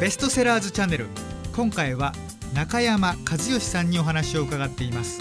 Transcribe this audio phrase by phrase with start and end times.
[0.00, 1.08] ベストセラーズチャンネル。
[1.56, 2.12] 今回は
[2.54, 5.20] 中山和義さんにお話を伺っています。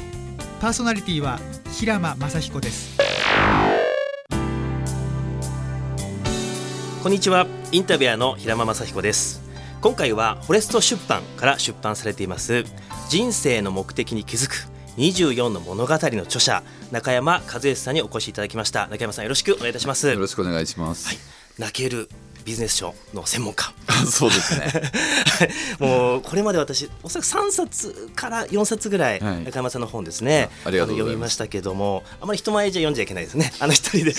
[0.61, 1.39] パーソナリティは
[1.73, 2.95] 平間正彦です。
[7.01, 7.47] こんにちは。
[7.71, 9.41] インタビュアーの平間正彦です。
[9.81, 12.63] 今回はフォレスト出版から出版されています。
[13.09, 14.67] 人生の目的に気づく。
[14.97, 16.61] 24の物語の著者。
[16.91, 18.85] 中山和義さんにお越しいただきました。
[18.89, 20.07] 中山さんよろしくお願いいたします。
[20.07, 21.17] よろしくお願いします、はい、
[21.57, 22.09] 泣ける
[22.47, 23.73] ビジネス書の専門家。
[24.09, 24.71] そうですね。
[25.79, 30.49] もうこれまで私おそらく3冊から4冊ぐらい、中山さんの本ですね。
[30.63, 33.51] 読みましたけどもあまり人前じゃ読んじゃいけないですね。
[33.59, 34.15] あの一人で。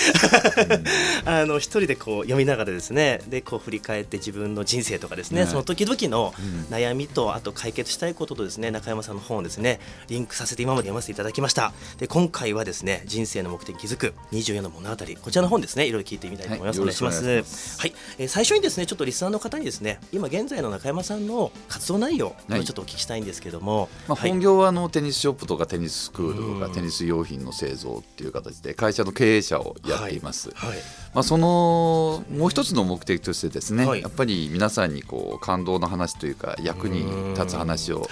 [1.25, 3.23] あの一人でこう読みながらですね。
[3.29, 6.35] でこう振り返って自分の人生とかですね、その時々の
[6.71, 11.73] 悩みとあと解決したいこととですね中山さんの本をですねリンクさせて今まで読ませていただきました。
[11.97, 15.87] で今回はですね人生の目的に気づく24の物語こちらの本ですね。
[15.87, 17.81] いろいろ聞いてみたいと思います、はい、お願いします。
[17.81, 30.79] はい、えー、最初にですねちょっとリスナーの方にですね今現在の中山さんの活動内容をちょっとお聞きしたいんですけども、はい、まあ、本業はあのテニスショップとかテニススクールとかテニス用品の製造っていう形で会社の経営者をやっています、はい、
[31.15, 38.07] まあ、そのもう一つの目的としてですね、やっぱり皆さんにこう感動の話というか役に立つ話を、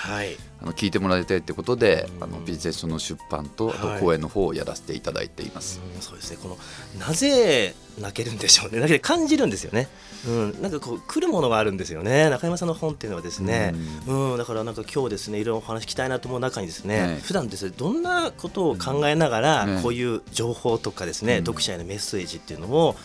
[0.63, 5.81] あの聞いてもらいたいということで、あのビジネス書の出版とあと講演の方をやらせていただいています。
[6.01, 6.39] そうですね。
[6.43, 6.59] この
[6.99, 8.81] なぜ泣けるんでしょうね。
[8.81, 9.89] だけ感じるんですよね、
[10.27, 12.29] うん、なんかこう来るものがあるんですよね。
[12.29, 13.75] 中山さんの本っていうのはですね、
[14.07, 22.97] うん、うん、だからなんか今日ですねいろいろお話聞きたいなと思う中にですね、はい、普段ですねどんなことを考えながら、こういう情報とかですね、読者へのメッセージっていうのを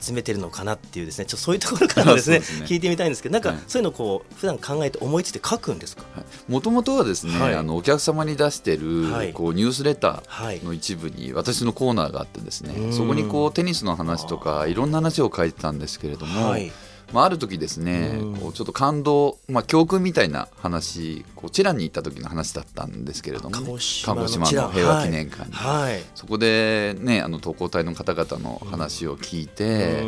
[0.00, 6.02] 集めてるのかなっていうですねちょっとそういうところからですね 聞いてみたいんですけどなんかそういうのをこう普段考えて思いついて書くんですか？
[6.48, 16.70] もともとはですね、はい、あのお客様に出してる、こうニュースレターの一部に私のコーナーがあってですね、そこにこうテニスの話とかいろんな話を書いてたんですけれども、はい、
[17.12, 30.02] まあ、ある時ですね、こうちょっと感動、まあ、教訓みたいな話こうチラに行った時の話だったんですけれども、ね、鹿児島の平和記念館に、はいはい、そこで、ね、あの投稿隊の方々の話を聞いて、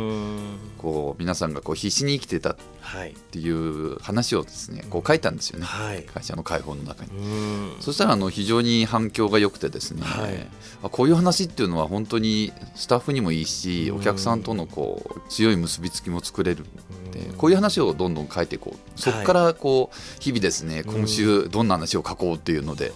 [0.77, 2.55] こう皆さんがこう必死に生きてたっ
[3.31, 5.67] ていう話をですねこう書いたんですよね、
[6.13, 7.11] 会社の会報の中に。
[7.79, 10.03] そしたらあの非常に反響が良くてですね、
[10.83, 16.65] あこういう話っていうのは本当にスタッフにもいいしお客さんとのこう強い結びつきも作れる
[17.11, 18.99] でこういう話をどんどん書いていこう。
[18.99, 22.91] そこからこう日々ですね今週どんな話を書こうっていうので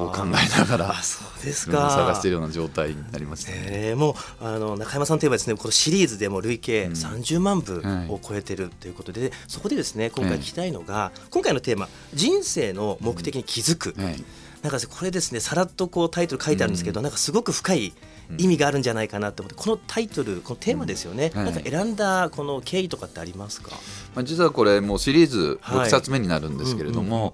[0.00, 1.90] こう考えながらそうですか。
[1.90, 14.24] 探しているような状態になりました、ね、えー、もうあの中山さんといえばですねこのシリーズでも累計30万部を超えてるということで、うんはい、そこでですね今回聞きたいのが、はい、今回のテーマ人生の目的に気づく、うんはい、
[14.62, 17.92] なんかこれですねさらっとこうタイトル書いてあるんですけど、うん、なんかすごく深い
[18.38, 21.44] 意味があるんじゃないかなと思って、このタイトルこのテーマですよね、うん。
[21.44, 23.70] はい、なんか選んだこの経緯とかってありますか、
[24.14, 27.32] まあ、実はこれもうシリーズ6冊目になるんですけれども、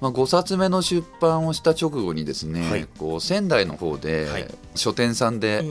[0.00, 5.64] まあ、5冊目の出版をした直後にですね、はい、こう仙台の方で書店さんで、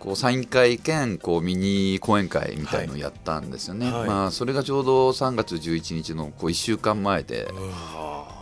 [0.00, 7.48] こうサイン会兼こうミニ講演会みたいのをやったんですよね、はい、まあ、それがちょうど3月11日のこう1週間前で、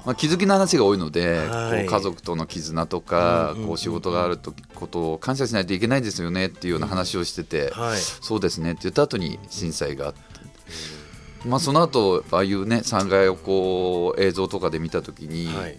[0.05, 10.29] まあ、気づきの話が多いので、はい、こう家族との絆とか、こう仕事があるとことを感謝しないといけないですよねっていうような話をしてて、はい、そうですねって言った後に震災があって。
[11.45, 15.79] まあ、その後ああいうね3階をこう映像とかで見た時に、はい、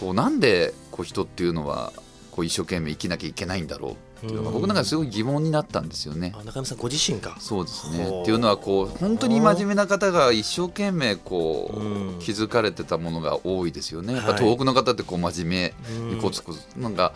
[0.00, 1.92] こうなんでこう人っていうのは
[2.30, 6.34] こう一生懸命生きなきゃいけないんだろうっていうのが僕なんかすごい疑問になったんですよね。
[6.44, 8.22] 中山さんご自身かそうですね。
[8.22, 14.14] っていうのはこう本当に真面目な方が一生懸命こう気づかれてたものが多いですよね。
[14.14, 17.12] やっぱ東北の方ってこう真面目にコツコツなんか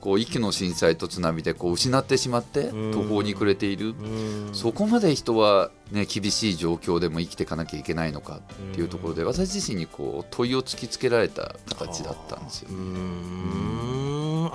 [0.00, 3.94] こう息の震災と津波でこう失ってしまって途方に暮れている。
[4.52, 8.40] そこまで人は、ね、厳しい状況でも生きていかなきゃいけないのかっ
[8.74, 14.50] ていうところで私自身にこう問いを突きつけられた形だったんですよ、ね。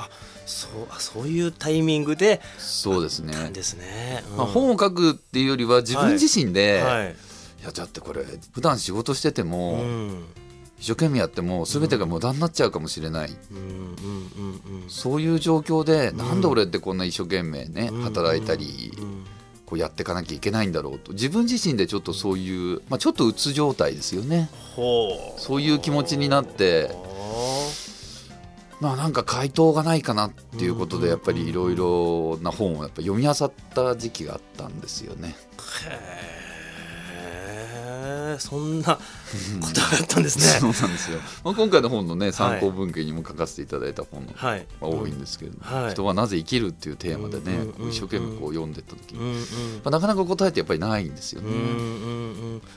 [0.50, 3.52] あそうあそういうタイミングでそうですね。
[3.54, 6.98] ですね、うん、まあ、本を書くっていうよりは自分自身で、はい。
[6.98, 7.08] はい、
[7.62, 10.26] いやだってこれ普段仕事してても、うん。
[10.79, 13.29] 一生懸命やっても全てが無駄になっちゃうかもしれない、
[14.88, 18.94] そういう状況で、なんで俺ってこんな一生懸命ね働いたり、
[19.66, 21.12] こうやっていかなきゃいけないんだろうと。
[21.12, 24.50] 自分自身でちょっとそういう、まあ、ちょっとうつ状態ですよね。
[25.38, 26.96] そういう気持ちになって
[28.79, 35.35] まあなんか回答がないかなっていうことでやっぱりいろいろな本をやっぱ読み漁った時期があったんですよね。
[35.85, 36.48] へ
[38.37, 39.02] そんなこ
[39.73, 40.46] とがあったんですね。
[40.73, 41.20] そうなんですよ。
[41.43, 49.46] まあ今回の本のね参考文献にも書かせていただいた本が多いんですけれども、はい、人はなぜ生きるっていうテーマでね、一生懸命こう読んでった時に、
[49.84, 51.49] まあ、なかなか答えってやっぱりないんですよね。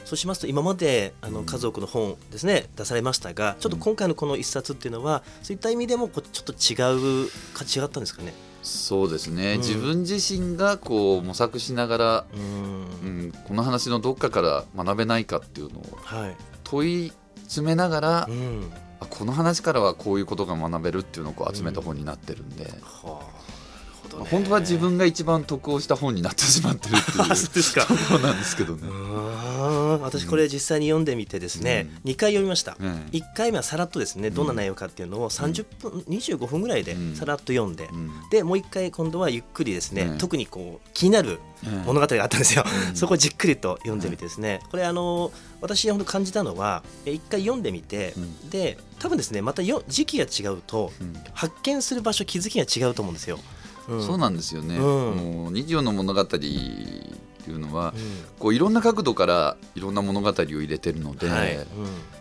[0.05, 8.33] そうしますと今まであの家族の本ですね、出されましたがちょっと今回のこの一冊っていうのはそういった意味でもこちょっと違うか違ったんですかね？
[8.63, 15.85] そうですね、うん、自分自身がこう模索しながら、うん、うん、この話のどっかから学べないかっていうのを
[16.65, 17.13] 問い
[17.43, 18.73] 詰めながら、うん、
[19.11, 22.65] この話からはこういうことが学べるっていうのをこう集めた本になってるんで。
[22.83, 23.43] はあ。
[24.19, 27.83] ね、本当は自分が一番得をした本になってしまってるっていうそうですか。
[27.83, 28.89] そうなんですけどね
[29.99, 41.41] 私これ実際に読んでみてですね、うん、2回読みました、うん、1回目はさらっとですねどんな内容かっていうのを30分、うん、25分ぐらいでさらっと読んで、うん、でもう1回今度はゆっくりですね、特にこう気になる
[41.87, 44.61] 物語があったんですよ、 そこをじっくりと読んでみてですね。
[44.71, 48.15] これあの私本当感じたのは1回読んでみて、
[48.51, 50.93] で多分ですねまたよ時期が違うと、
[51.33, 53.39] 発見する場所気づきが違うと思うんですよ。
[53.89, 56.25] そうなんですよね、もう24の物語
[57.43, 57.93] っていうのは、
[58.39, 61.29] こういろんな角度からいろんな物語を入れてるので、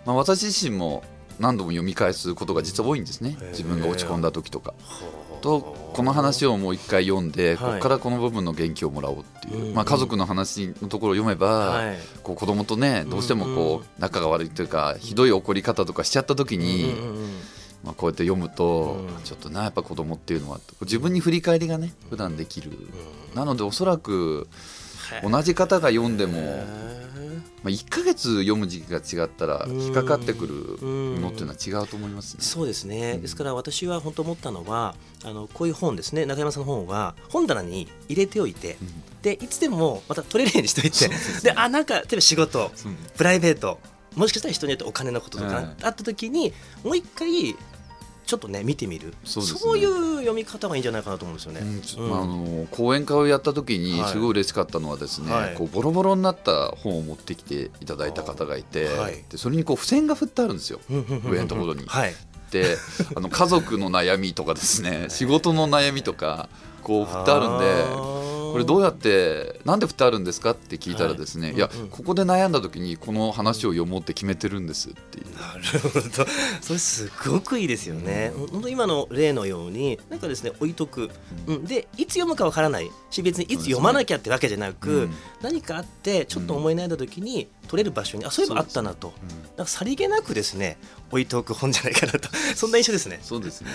[0.05, 1.03] まあ、私自身も
[1.39, 3.37] 何度も読み返すことが実は多いんですね。
[3.51, 4.73] 自分が落ち込んだ時とか。
[5.41, 11.81] とこの話をもう一回読んで、ここからこの部分の元気をもらおうっていう、まあ、家族の話のところを読めば、
[12.21, 16.93] こう子供とねどうしてもこう仲が悪いというかひどい怒り方とかしちゃった時に、
[17.83, 22.71] まあ、こうやって読むと、ちょっとなやっぱ子供っていうのは自分に振り返りがね普段できる、
[23.33, 24.47] なのでおそらく
[25.23, 26.63] 同じ方が読んでも、
[27.63, 30.53] まあ、1か月読む時期が違ったら引っかかってくる
[31.19, 36.25] のっていうのは違うと思います、ね、そうですね、ですから私は本当思ったのはあのこういう本ですね。
[36.25, 41.09] 中山さんの本は本棚に入れておいて、うん、でいつでもまた取れるようにしておいて
[41.43, 42.71] であなんか例えば仕事
[43.17, 43.79] プライベート
[44.15, 46.53] もしかしたら人によってお金のこととか、あった時に
[46.83, 47.55] もう一回
[48.31, 49.13] ちょっとね見てみる。
[49.25, 51.59] そう、ね,、いう読み方がいいんじゃないかなと思うんですよね。
[51.97, 60.79] うん、あの講演会をやった時にすごい嬉しかったのはですね、はい、こうボロボロになった本を持ってきていただいた方がいて、はい、でそれにこう付箋が振ってあるんですよ。
[60.89, 61.83] 上のところに。
[61.87, 62.13] はい、
[62.51, 62.77] で
[63.17, 66.47] あの家族の悩みとかですね仕事の悩みとか
[66.83, 68.20] こう振ってあるんで。
[68.51, 75.25] これどうやってなんで振ってあるんですかって聞いたらですね、はい、いや、うんうん、ここで悩んだ時にこの話を読もうって決めてるんですっていう。
[75.35, 76.25] なるほど。
[76.61, 81.09] それすごくいいですよね、うん、本当今の例のようになんかですね置いとく、
[81.47, 90.77] うん、でいつ読むかわからないし別にいつ読まなきゃってわけじゃなく、ね、何かあってちょっと思い悩んだ時に取れる場所にあそういえばあったなと、うん、なんかさりげなくですね
[91.09, 92.27] 置いておく本じゃないかなと。
[92.53, 93.19] そんな印象ですね。
[93.23, 93.69] そうですね。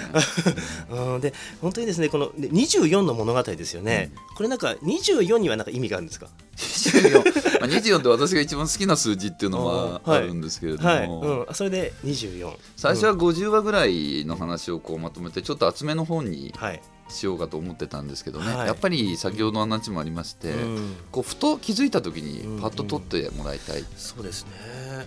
[0.92, 1.32] うん、で
[1.62, 6.26] 本当にですねこの24の物語ですよね、うん、これなんか24にはなんか意味があるんですか
[6.58, 10.98] ？24, まあ24って私が一番好きな数字っていうのは あるんですけれども、はい。
[10.98, 11.08] はい
[11.48, 16.52] うん、それで24最初は50話ぐらいの話をこうまとめてちょっと厚めの本に
[17.08, 24.50] しようかと思ってたんですけどね、はい、やっぱり先ほどの話もありまして、うん、こうふと気づいた時にパッと取ってもらいたい、うんうん、そうですね。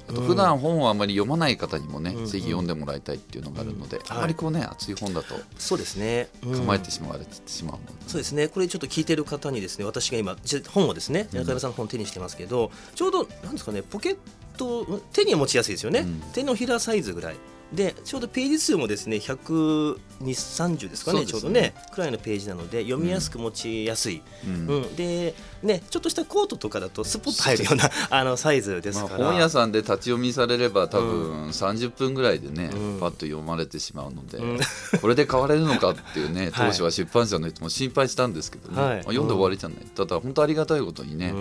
[0.08, 6.30] あと普段本をあまり読まない方にもね、うん、ぜひ読んでもらいたいっていうのがあるので、あまりこうね熱い本だとそうですね。
[6.44, 8.48] 構えてしまわれてしまうそうですね。
[8.48, 10.36] これちょっと聞いてる方にですね私が今
[10.70, 14.18] 本をですね中山さんの本を手にしてますけど、ちょうどなんですかねポケッ
[14.58, 17.36] ト手に持ちやすいですよね、手のひらサイズぐらい
[17.74, 34.60] でちょうどページ数もですね12030ですかね、ね、ちょうどねくらいのページなので読みやすく持ちやすい、うん、うん、でねちょっとしたコートとかだとスポッと入るようなあのサイズですから、まあ、本屋さんで立ち読みされれば多分30分ぐらいでね、うん、パッと読まれてしまうので、うん、
[35.00, 41.34] これで買われるのかっていうね 当初は出版社の人も心配したんですけどね、はい、まあ、読んで終わりじゃない、ただ本当ありがたいことにね、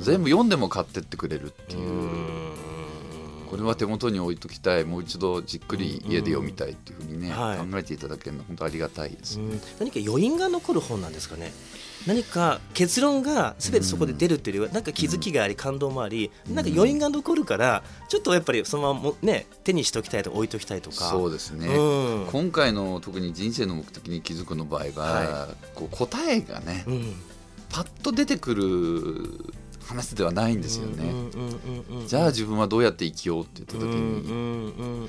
[0.00, 2.49] 全部読んでも買ってってくれるっていう。
[3.50, 4.84] これは手元に置いときたい。
[4.84, 11.52] もう一度じっくり家で読みたいっていうふうにね、はい、考えていただけるの本当ありがたいです、ね、何か余韻が残る本なんですかね。
[12.06, 21.10] 何か結論がすべてそこで出るっていうよりはなんか気づきがあり感動もありなんか余韻が残るからちょっとやっぱりそのままね手にしておきたいとか置いときたいとか。
[21.10, 27.14] そうですね、うん、今回の特に人生の目的に気づくの場合は、はい、こう答えがね、うん、
[27.68, 29.52] パッと出てくる
[29.90, 31.12] 話ではないんですよね。
[32.06, 35.08] じゃあ自分はどうやって生きようって言った時に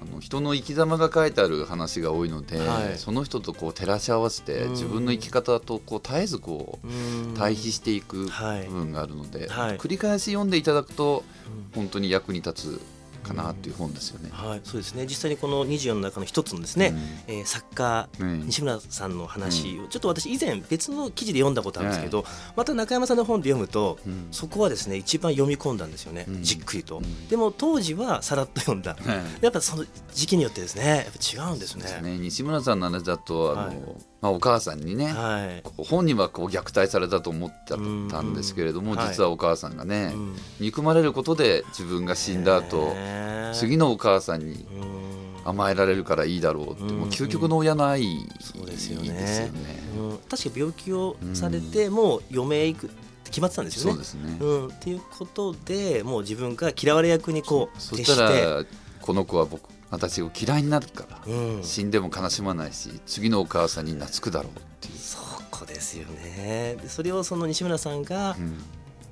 [0.00, 11.24] あの人の生き様が書いてある話が多いので、はい、その人とこう照らし合わせて自分の生き方とこう絶えずこう対比していく部分があるので、はい、繰り返し読んでいただくと
[11.74, 14.30] 本当に役に立つかなという本ですよね。
[14.32, 15.04] はい、そうですね。
[15.04, 16.94] 実際にこの24の中の一つのですね、
[17.28, 22.24] うん、えー、作家、西村さんの話を、ちょっと私以前別の記事で読んだことあるんですけど、
[22.56, 23.98] また中山さんの本で読むと、
[24.30, 27.02] そこはですね一番読み込んだんですよね、じっくりと。
[27.30, 28.96] でも当時はさらっと読んだ。
[29.40, 31.86] やっぱその時期によってですね、やっぱ違うんですね。
[31.86, 37.74] すね西村さんの話だとあの、まあ、お母さんにね、はい、本人はこう虐待されたと思って
[38.10, 40.14] たんですけれども、実はお母さんがね、
[40.60, 42.94] 憎まれることで自分が死んだ後
[43.52, 44.64] 次のお母さんに
[45.44, 48.02] 甘えられるからいいだろうって、もう究極の親の愛
[48.64, 49.50] ですよね。
[50.30, 52.90] 確か病気をされて、もう余命いく
[53.24, 53.92] 決まってたんですよね。
[53.92, 58.64] そうですね、うん、っていうことでもう自分が嫌われ役にこうそしたら
[59.00, 64.98] この子は僕私を嫌いになるから、うん、死んでも悲しまないし次のお母さんに懐くだろうっていう。
[64.98, 65.18] そ
[65.50, 66.76] こですよね。
[66.80, 68.34] でそれをその西村さんが、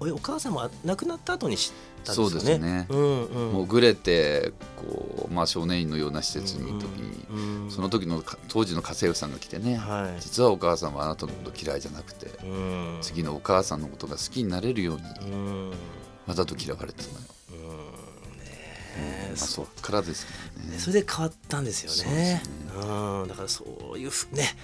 [0.00, 1.72] うん、お母さんも亡くなった後に知っ
[2.04, 2.30] たんですよね。
[2.30, 15.02] そうですね、うんうん、もうぐれてこう、まあ、少年院のような施設にいる時に、うんうん、その時の当時の家政婦さんが来てね、はい、実はお母さんはあなたのこと嫌いじゃなくて、うん、次のお母さんのことが好きになれるように、
[16.26, 17.26] わざと嫌われてたのよ。
[19.28, 20.26] まあ、そっからです
[20.70, 20.78] ね。
[20.78, 22.14] それで変わったんですよね。
[22.14, 22.42] ね。
[22.74, 24.54] うん、だからそういうね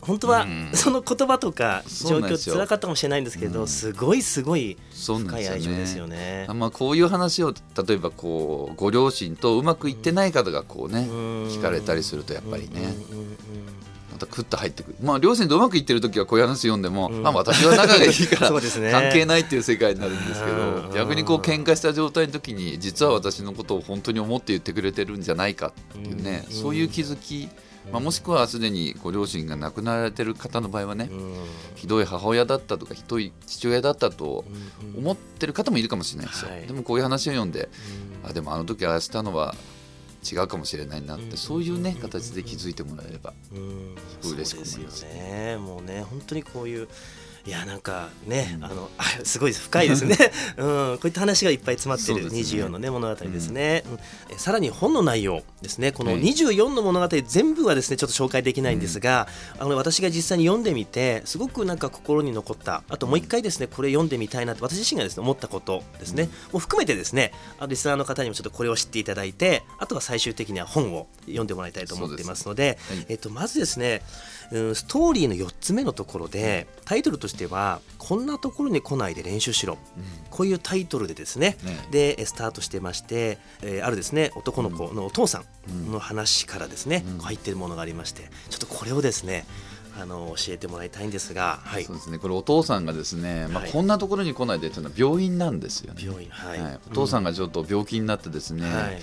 [0.00, 6.46] 本当はその言葉とか状況つらかったかもしれないんですけど、うん、すごいすごい深い愛情ですよね。
[6.46, 6.54] ね。
[6.54, 12.94] まあ、こういう話を例えばこうご両親とうまくいってない方がこうね聞かれたりするとやっぱりね。
[14.16, 14.96] またクッと入ってくる。
[15.02, 27.48] まあ両親とうまくいってる時はこういう話読んでも、うん、まあ私は仲がいいから ね、関係ないっていう世界になるんですけど逆にこう喧嘩した状態の時に実は私のことを本当に思って言ってくれてるんじゃないかっていうね、そういう気づき
[27.92, 31.08] まあ、もしくはすでにご両親が亡くなられてる方の場合はね、
[31.76, 34.44] ひどい母親だったとかひどい父親だったと
[34.96, 37.68] 思ってる方もいるかもしれないですよ、はい、でもこういう話を読んで、
[38.24, 39.54] あでもあの時ああしたのは
[40.32, 43.32] 違うかもしれないなって、そういうね形で気づいてもらえれば
[44.24, 45.04] 嬉しく思います。
[45.04, 46.88] ね、もうね本当にこういう
[47.46, 48.90] いやなんかね、あの
[49.22, 50.16] すごい深いですね、
[50.58, 53.84] うん、こういった話がいっぱい詰まってる24の、ね、物語ですね、
[54.30, 55.92] うん、さらに本の内容ですね。
[55.92, 59.28] この24の物語全部はですねちょっと紹介できないんですが、
[59.60, 62.82] あの私が実際に読んでみてすごくなんか心に残った。
[62.88, 67.32] あともう一回ですねこれ読んでみたいなって私自身がですね思ったことですね、もう含めてですね
[67.68, 74.02] リスナーの方にもちょっとこれを知っていただいてあとは最終的には本を読んでもらいたいと思っていますので、はい、えっと、まずですね、
[74.52, 89.46] うん、ストーリーの4つ目のところでタイトルとしては「こんなところに来ないで練習しろ」うん、こういうタイトルでですね、ね、でスタートしてまして、えー、あるですね男の子のお父さんの話からですね、うん、入っているものがありましてちょっとこれをですね
[89.98, 92.18] あの教えてもらいたいんですが、はい、そうですね。
[92.18, 96.02] これお父さんがですね、まあ、こんなところに来ないでというのは病院なんですよね。
[96.04, 99.00] 病院はい、はい、お父さんがちょっと病気になってですね、はい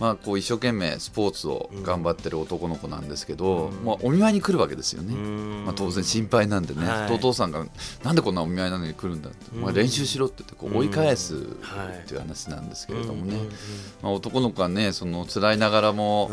[0.00, 7.64] まあ、こう一生懸命スポーツを頑張ってる男の子なんですけど、うん、まあ、お見舞いに来るわけですよね、まあ、当然心配なんでね、はい、お父さんが
[8.02, 11.38] なんでこんなお見舞いなのに来るんだって、まあ、練習しろって言ってこう追い返すっ
[12.06, 13.38] ていう話なんですけれどもね、
[14.02, 16.30] まあ、男の子はねその辛いながらも、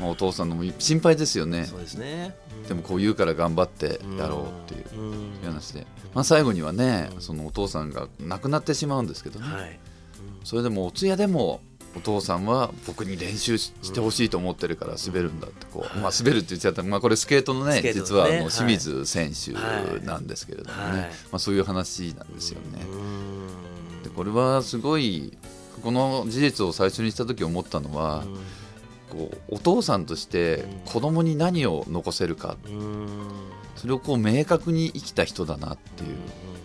[0.00, 1.64] まあ、お父さんのも心配ですよね。
[1.64, 2.34] そうですね、
[2.66, 9.78] でもこう言うから頑張ってやろうっていう話で、まあ、最後にはねそのお父さんが亡くなってしまうんですけどね、はい、
[10.44, 11.60] それでもお通夜でも
[11.98, 16.84] お父さんは僕に練習してほしいと思ってるから滑るんだってこう、まあ、滑るって言っちゃった。
[16.84, 19.52] まあ、これスケートのね、ね、実はあの清水選手
[20.06, 22.78] なんですけれどもね、はい、まあ、そういう話なんですよね。
[24.04, 25.36] でこれはすごい
[25.82, 28.24] この事実を最初にした時思ったのは
[29.10, 32.56] こうお父さんとして子供に何を残せるか。
[33.76, 36.16] それをこう明確に生きた人だなっていう。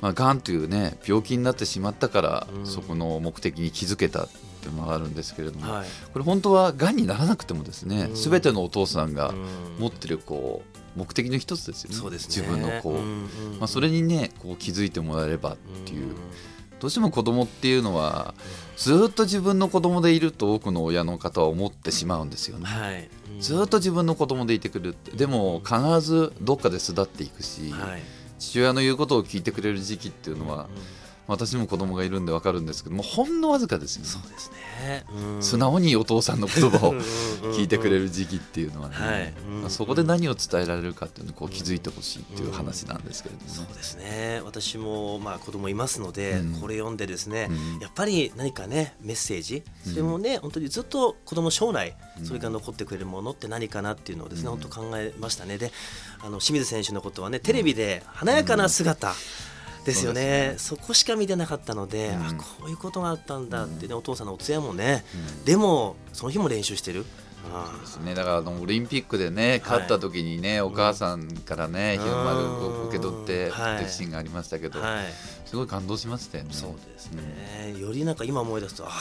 [0.02, 4.28] まあ、がんというね病気になってしまったからそこの目的に気づけた
[4.63, 9.34] っていうのがあるんですけれども、はい、これ本当はがんにならなくてもですね、すべてのお父さんが
[9.77, 10.63] 持ってるこ
[10.96, 13.01] う目的の一つですよね、ね、自分のこう、
[13.58, 16.15] まあ、それにねこう気づいてもらえればっていう。
[16.79, 18.34] どうしても子供っていうのは
[18.75, 28.01] ずっと自分の子供でいると多くの親の方は思ってしまうんですよね、はい、ずっと自分の子供でいてくれるでも必ずどっかで巣立っていくし、はい、
[28.38, 34.10] 父親の言うことを聞いてくれる時期っていうのは、うん私も子供がいるんで分かるんですけどもほんのわずかですよね。
[34.10, 35.06] そうですね、
[35.39, 36.94] 素直にお父さんの言葉を
[37.56, 39.32] 聞いてくれる時期っていうのはね、はい。
[39.62, 44.42] まあ、そこで何を伝えられるかっていうのをこう気づいてほしいっていう話なんですけれども、ね、そうですね。
[44.44, 47.50] 私もまあ子供いますので、これ読んでですね、
[47.80, 55.58] やっぱり何かねメッセージそれもね、本当にずっと子供将来それが残ってくれるものって何かなっていうのをですね、本当考えましたね。
[55.58, 55.72] で
[56.20, 59.13] あの清水選手のことはねテレビで華やかな姿、
[59.86, 60.56] ですよね。
[60.58, 65.04] そこしか見てなかったので、うん、あこういうことがあったんだってね、お父さんのお通夜もね、
[65.46, 67.06] でもその日も練習してる。
[67.44, 75.06] そうですね、だからあのオリンピックでね勝った時にね、はい、お母さんからね、日の丸を受け取ってっていうシーンがありましたけど、はい、
[75.46, 76.54] すごい感動しましたよね。
[76.54, 78.92] そうですね、うん、よりなんか今思い出すとあ、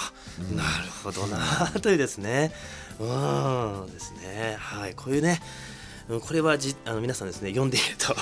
[0.41, 0.69] うん、なる
[1.05, 1.39] ほどな
[1.81, 2.53] というですね。
[2.99, 3.87] うん。
[3.93, 4.57] ですね。
[4.59, 4.95] はい。
[4.95, 5.41] こういうね
[6.09, 8.15] これはじあの皆さんですね読んでいると。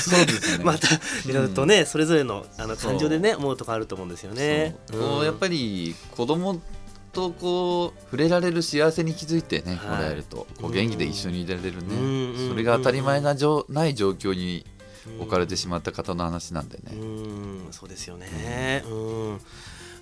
[0.00, 0.64] そうですね。
[0.64, 4.76] またいろいろとね、うん、それぞれのあの感情でね思うとこあると思うんですよね。
[4.90, 6.60] こうやっぱり子供
[7.12, 14.64] とこう触れられる幸せに気づいてね、はい、もらえるとこう元気で一緒にいられるね、それが当たり前なじょない状況に
[15.18, 16.92] 置かれてしまった方の話なんでね。
[16.92, 17.68] うん。
[17.70, 18.94] そうですよね、う
[19.34, 19.40] ん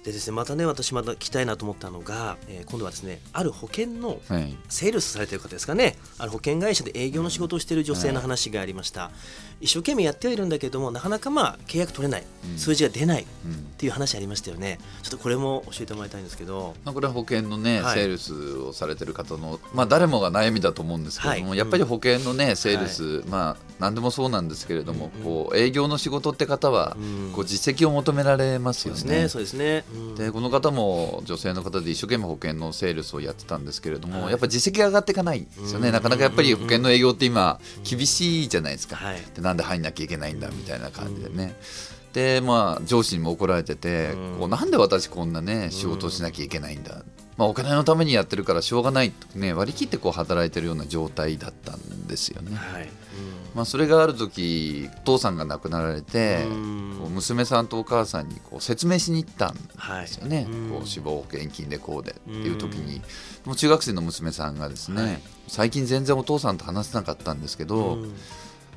[0.04, 4.21] でですねまたね私また聞きたいなと思ったのが、えー、今度はですねある保険の
[4.69, 9.12] セールスされてる方ですかね、ある保険会社で営業の仕事をしている女性の話がありました、はい、
[9.61, 13.26] 一生懸命やってはいるんだけどもなかなかまあ契約取れない、うん、数字が出ない。
[13.81, 14.79] っていう話ありましたよね。
[15.02, 26.95] ちょっとこれも教えてもらいたいんですけど、まあ、これは保険のね、はい、セールスをされてる方の、まあ、誰もが悩みだと思うんですけども、はい、やっぱり保険のねセールス、まあ何でもそうなんですけれども、うん、こう営業の仕事って方は、
[27.35, 29.29] こう実績を求められますよね。
[29.29, 29.85] そうですね
[30.17, 41.57] でこの方も女性の方で一生懸命保険のセールスをやってたんですけれども、はい、やっぱ実績が上がっていかないですよね、なかなかやっぱり保険の営業って今厳しいじゃないですか、はい、でなんで入んなきゃいけないんだみたいな感じでね。
[42.12, 47.02] でまあ上司にも怒られてて、こうなんで私こんなね仕事をしなきゃいけないんだ、
[47.37, 52.57] まあ、お金のためにやってるからしょうがないとね割り切ってこう働いてるような状態だったんですよね。
[52.57, 52.88] はい。
[53.54, 56.45] まあ、それがある時お父さんが亡くなられて
[57.09, 63.02] 娘さんとお母さんにこう説明しに行ったんですよね、はい、こう死亡保険金でこうでっていう時に。
[63.45, 67.99] もう中学生の娘さんがですね、はい、最近全然お父さんと話せなかったんですけど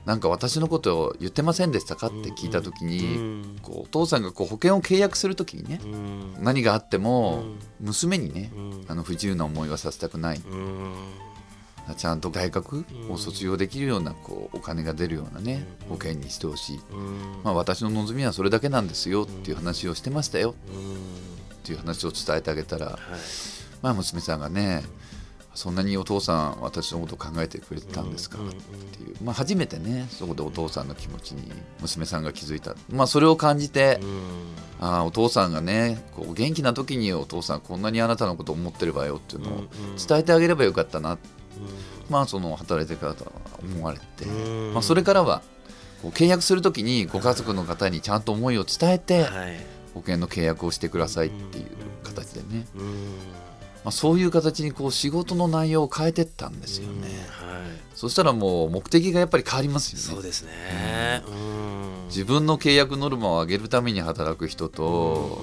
[0.05, 5.79] なんか私のことを言ってませんでしたかって聞いた時にこうお父さんがこう保険を契約する時にね
[6.39, 7.43] 何があっても
[7.79, 8.51] 娘にね
[8.87, 10.41] あの不自由な思いはさせたくない。
[11.97, 16.79] ちゃんと大学を卒業できるようなこうお金が出るようなね保険にしてほしい、
[17.43, 20.55] まあ、私の望みはそれだけなんですよっていう話をしてましたよ。
[21.55, 22.97] っていう話を伝えてあげたら、
[23.81, 24.83] まあ、娘さんがね
[25.55, 28.39] そんなにお父さん私のことを考えてくれてたんですか？
[28.39, 28.41] っ
[28.97, 33.99] ていう、まあ、初めてねそこでお父さんの気持ちに娘さんが気づいた、まあ、それを感じて、
[34.79, 39.63] ああお父さんがねこう元気な時にお父さんこんなにあなたのことを思ってるわよっていうのを
[40.07, 41.17] 伝えてあげればよかったな。
[42.09, 44.25] まあその働いてる方は思われて、
[44.73, 45.41] まあ、それからは
[46.01, 49.25] 契約するときにご家族の方にちゃんと思いを伝えて
[49.93, 51.67] 保険の契約をしてくださいっていう
[52.03, 52.65] 形でね、
[53.83, 60.03] まあ、そういう形にこう仕事の内容を変えてったんですよね、はい、そしたらもう目的がやっぱり変わりますよね。
[60.03, 61.21] そうですね、
[62.07, 65.41] 自分の契約ノルマを上げるために働く人と、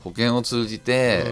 [0.00, 1.24] 保険を通じて、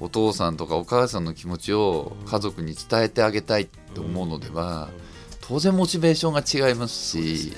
[0.00, 4.88] お父さんとかお母さんの気持ちを家族に伝えてあげたいって思うのでは、
[5.40, 7.52] 当然モチベーションが違いますし。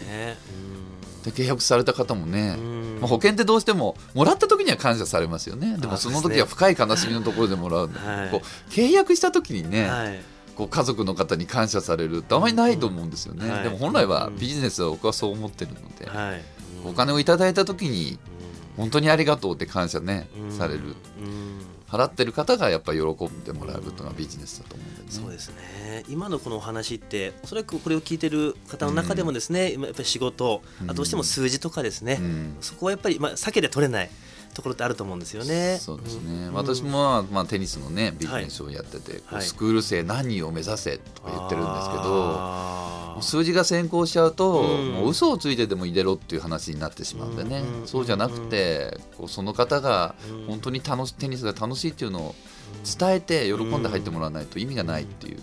[1.30, 2.56] で契約された方もね、
[3.00, 5.76] まあ、保険ってどうしてももらった時には感謝されますよね。
[5.78, 10.20] でもその時は深い悲しみのところでもらう、はい、こう契約した時にね、はい、
[10.56, 16.08] こう家族の方に感謝されるってあまりないと思うんですよね、はい、でも本来はビジネスは僕はそう思ってるので、
[16.84, 18.18] お金をいただいた時に
[18.76, 20.94] 本当にありがとうって感謝ね、される。
[21.88, 26.04] 払ってる方がやっぱり喜んでもらえるというのはビジネスだと思うんで、ね、そうですね。
[26.08, 34.10] 今のこのお話っておそらくこれを聞いてる方の中でもですね、うん、やっぱり仕事、あどうしても数字とかですね、うん、そこはやっぱり、まあ、避けて取れない
[34.58, 35.78] ところってあると思うんですよね。
[35.80, 36.48] そうですね。
[36.48, 47.60] うん、私もまあテニスのねビジネスをやってて、はい、スクール生何人を目指せとか言ってるんですけど、数字が先行しちゃうと、うん、もう嘘をついてでも入れろっていう話になってしまうんでね。
[47.60, 50.16] うん、そうじゃなくて、こうその方が
[50.48, 52.34] 本当に楽しテニスが楽しいっていうのを
[52.98, 55.38] 伝えて喜んで入ってもらわないと意味がないっていう。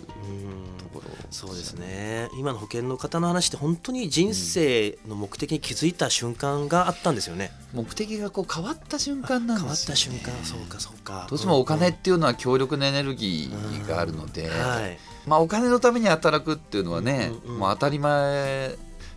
[1.36, 2.30] そうですね。
[2.38, 10.44] 今の保険の方の話って本当に人生の目的に気づいた瞬間があったんですよね、目的がこう変わった瞬間なんですよ、ね、変わった瞬間。
[10.46, 11.26] そうかそうか。
[11.28, 14.98] どうしてもお金っていうのは強力なエネルギーがあるので、はい。
[15.26, 18.74] まあ、お金のために働くっていうのはね、うんうん、もう当たり前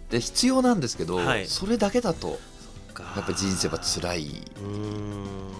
[0.09, 2.37] で必要なんですけど、はい、それだけだと
[3.15, 4.25] やっぱ人生は辛い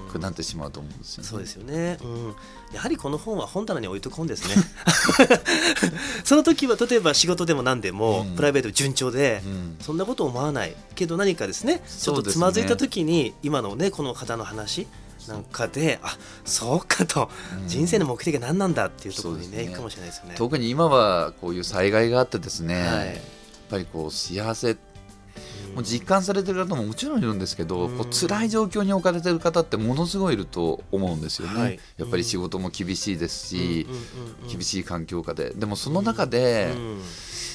[0.10, 1.30] くなってしまうと思うんですよね。
[1.30, 2.36] そうですよね、うん、
[2.74, 4.56] やはりこの本は本棚に置いとくんですね。
[6.26, 11.82] その時は例えば仕事でも何でも、うん、プライベート順調で、うん、そんなこと思わないけど何かですね。
[11.86, 14.88] ちょっとつまずいた時に、ね、今のねこの方の話
[15.28, 17.30] なんかであそうかと、
[17.68, 20.36] 人生の目的が何なんだっていうところにね、ね、いくかもしれないですよね。
[20.38, 23.16] 特に今はこういう災害があってですね、はい、やっ
[23.70, 24.76] ぱりこう幸せ
[25.76, 33.88] もう実感されてる方ももちろんいるんですけど、うん、こう辛い状況に置かれてる方ってものすごいいると思うんですよね、はい、やっぱり仕事も厳しいですし、
[34.52, 35.52] 厳しい環境下で。
[35.52, 36.74] でもその中で、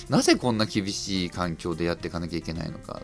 [0.08, 3.00] なぜこんな厳しい環境でやっていかなきゃいけないのか、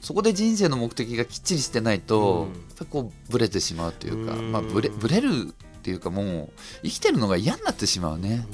[0.00, 6.50] そこで人生の目的がきっちりしてないと、やっぱこうブレてしまうというか、まあ、ブレブレるっていうかもう
[6.82, 8.46] 生きてるのが嫌になってしまうね、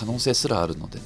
[0.00, 1.04] 可能性すらあるのでね。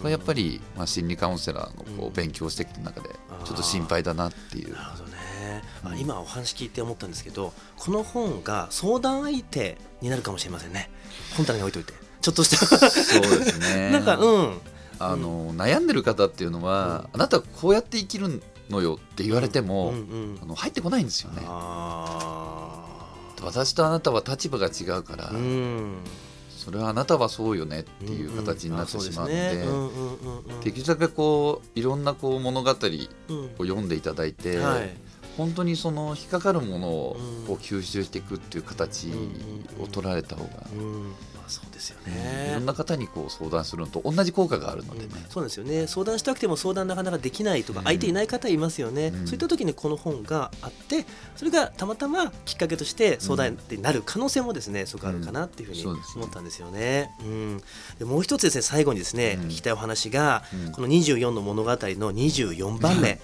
[0.00, 3.10] こはやっぱり、まあ、心理カウンセラーのこう勉強してきた中で
[3.44, 4.72] ちょっと心配だなっていう。
[4.72, 5.62] なるほどね。
[5.84, 10.90] あ今お話聞いて思ったんですけどこの本が相談相手になるかもしれませんね。
[11.36, 11.92] 本棚に置いといて。
[12.20, 12.66] ちょっとした。
[12.66, 13.90] そうですね。
[13.92, 14.58] なんかうん。
[14.98, 19.94] あの、悩んでる方っていうのは、あなたこうやって生きるのよって言われても、
[20.42, 21.40] あの入ってこないんですよね。
[23.42, 25.30] 私とあなたは立場が違うから、
[26.60, 29.32] それはあなたはそうよねっていう形になってしまうの
[30.60, 34.58] でできるだけこういろんなこう物語を読んでいただいて、
[35.38, 39.08] 本当にその引っかかるものをこう吸収していくっていう形
[39.80, 40.66] を取られた方が
[41.50, 45.86] そうですよね、いろんな方にこう相談するのと同じ効果があるのでね、うん、そうですよね。
[45.86, 51.04] 相談したくても相談なかなかできないとか、相手いない方いますよね、うん、そういった時にこの本があって
[51.36, 57.10] それがたまたまきっかけとして相談になる可能性もですねすごくあるかなっていうふうに思ったんですよね。
[57.20, 57.62] うん、
[57.98, 63.20] でもう一つですね最後にですね、聞きたいお話が、この24の物語の24番目。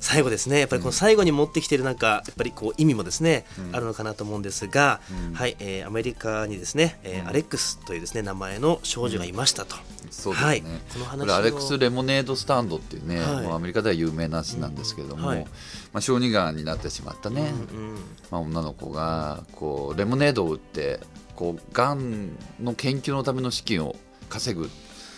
[0.00, 0.58] 最後ですね。
[0.58, 9.76] やっぱりこの最後に持ってきてるなんかやっぱりこう意味もですね、うん、あるのかなと思うんですが、うん、はい、えー、アメリカにですね、えー、アレックスというですね名前の少女がいましたと。
[10.10, 15.44] そうですね、はい、この話アレックス・レモネードスタンドっていうね、はい、アメリカでは有名な詩なんですけれども、はい、
[15.92, 17.94] まあ、小児がんになってしまったね、うんうん、
[18.30, 21.00] まあ、女の子がこうレモネードを売って
[21.36, 23.94] こうがんの研究のための資金を
[24.28, 24.68] 稼ぐっ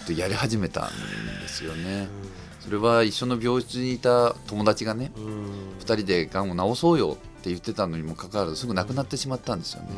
[0.06, 0.90] てやり始めたん
[1.40, 2.08] ですよね。
[2.66, 9.88] うんそれは一緒の病室にいた友達がね、2人でがんを治そうよって言ってたのにもかかわらずすぐ亡くなってしまったんですよね。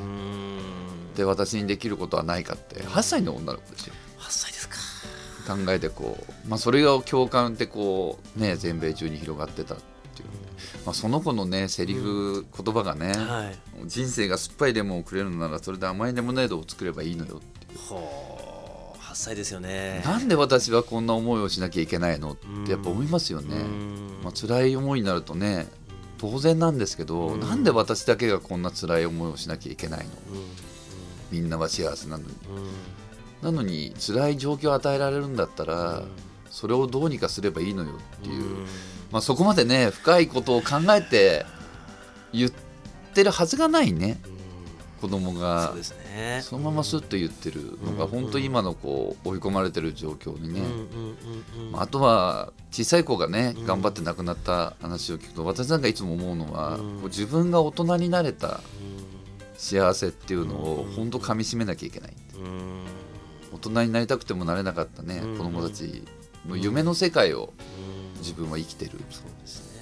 [1.14, 3.94] で私にできることはないかって8歳の女の子ですよ。
[4.18, 4.77] 8歳ですか。
[5.46, 9.77] 考えてこう、まあ、それが共感ってこう、ね、全米中に広がってたっ
[10.14, 10.29] ていう、
[10.87, 13.53] まあ、その子のねセリフ、言葉がね、は
[13.85, 18.53] い、人生が酸っぱいレモンをくれるのならそれで甘いレモネードを作ればいいのよっていう。
[19.14, 20.03] 8歳ですよね。
[20.05, 22.33] なんで私はこんな思いをしなきゃいけないの？
[22.33, 23.57] ってやっぱ思いますよね、
[24.22, 25.68] まあ辛い思いになるとね
[26.18, 30.11] 当然なんですけど、なんで私だけがこんな辛い思いをしなきゃいけないの、
[31.31, 32.35] みんなは幸せなのに、
[33.40, 36.03] なのに辛い状況を与えられるんだったら、
[36.50, 38.66] それをどうにかすればいいのよっていう、
[39.12, 41.44] まあ、そこまでね深いことを考えて
[42.33, 42.50] 言っ
[43.12, 44.18] てるはずがないね、
[45.04, 45.74] 子供が
[46.40, 50.62] そのまますっと言ってるのが本当今のこう追い込まれてる状況にね。
[51.74, 58.60] あとは小さい子がね頑張って亡くなった話を聞くと私なんかいつも思うのはこう自分が大人になれた
[59.58, 62.14] 幸せっていうのを本当かみしめなきゃいけない。
[63.52, 66.02] 大人になりたくてもなれなかったね子供たち
[66.48, 67.52] の夢の世界を
[68.20, 68.92] 自分は生きてる。
[69.10, 69.73] そうですね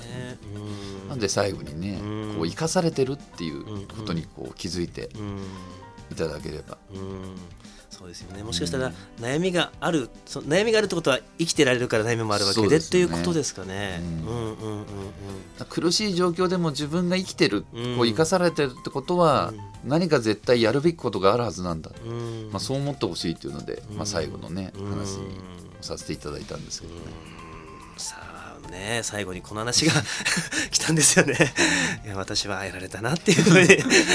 [1.08, 1.98] なんで最後にね
[2.36, 5.10] こう生かされてるっていうことにこう気づいて
[6.10, 6.78] いただければ。
[7.92, 8.42] そうですよね。
[8.42, 14.02] もしかしたら悩みがある、そ悩みがあるってことは生きてられるから悩みもあるわけでで、ね、っていうことですかね、
[15.68, 19.52] 苦しい状況でも自分が生きてる、こう生かされてるってことは、
[19.84, 21.90] 何か絶対やるべきことがあるはずなんだ、
[22.50, 25.38] まあ、そう思ってほしいというので、まあ、最後のね話に
[25.82, 27.00] させていただいたんですけどね。
[27.98, 28.41] さあ
[28.72, 29.92] ね最後にこの話が
[30.72, 31.36] 来たんですよね。
[32.04, 33.68] いや私はやられたなっていうふうに。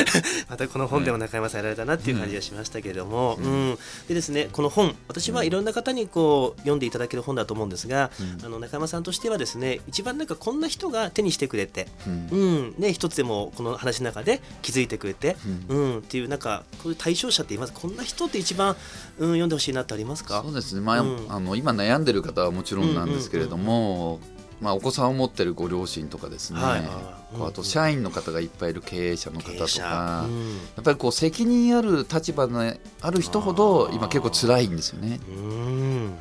[0.49, 15.37] またこの本でも中山さんやられたなっていう感じがしましたけれども、うん、うん、でですねこの本私はいろんな方にこう読んでいただける本だと思うんですが、うん、あの中山さんとしてはですね一番なんかこんな人が手にしてくれて、うん、うん、ね、一つでもこの話の中で気づいてくれて、
[15.69, 15.97] うん。
[15.99, 18.75] っていうなんかこういう対象者って言いますこんな人って一番、
[19.19, 20.41] うん、読んでほしいなってありますか？
[20.43, 24.19] そうですね、まああの今悩んでる方はもちろんなんですけれども、
[24.61, 32.61] まあ、お子さんを持ってるご両親とかですね、はい、あと社員の方がいっぱいいる経営者の方とか、うん、やっぱりこう責任ある立場の
[33.01, 35.19] ある人ほど今結構辛いんですよね。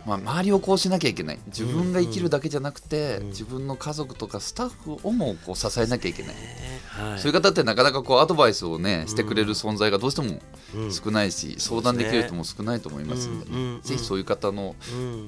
[0.05, 1.38] まあ、周りをこうしなきゃいけない。
[1.47, 6.35] 自分が生きるだけじゃなくて、自分の家族とかスタッフをもこう支えなきゃいけない、
[6.88, 10.40] はい、そういう方ってなかなかこうアドバイスをねしてくれる存在がどうしても
[10.90, 14.75] 少ないし、相談できる人も少ないと思いますので、ね、ぜひそういう方の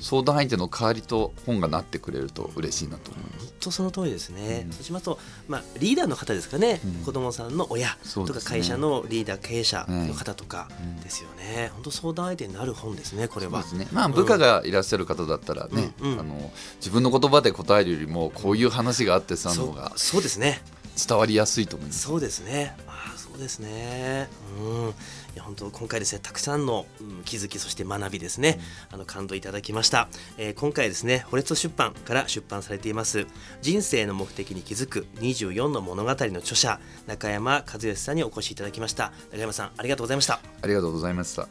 [0.01, 3.47] 相談相手の代わりと本がなってくれると嬉しいなと思います。
[3.47, 10.69] 本当その通りですね、そうしますと、まあ、リーダーの方ですかね、子供さんの親とか会社のリーダー経営者の方とか
[11.03, 13.63] ですよね、本当相談相手になる本ですねこれは。
[13.73, 20.63] ね、まあ、部下がいらっしゃる方だったらね、あの自分の言葉で答えるよりもこういう話があってさの方がそうですね。
[21.07, 22.01] 伝わりやすいと思います。
[22.01, 22.77] そうですね。
[22.89, 24.29] ああ、そうですね。
[24.61, 24.95] うん。
[25.39, 33.29] いや本当今回ですねたくさんの、うん、気づきそして学びですね、うん、あの感動いただきました、えー、今回ですねホレツ出版から出版されています。
[33.63, 39.13] 人生の目的に気づく24の物語の著者中山和義さんにお越しいただきました。
[39.31, 40.41] 中山さんありがとうございました。
[40.63, 41.47] ありがとうございました